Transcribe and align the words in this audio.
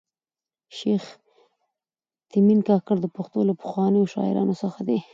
شېخ 0.77 1.03
تیمن 2.29 2.59
کاکړ 2.67 2.95
د 3.01 3.05
پښتو 3.15 3.39
له 3.49 3.53
پخوانیو 3.61 4.11
شاعرانو 4.13 4.55
څخه 4.63 4.79
دﺉ. 4.87 5.01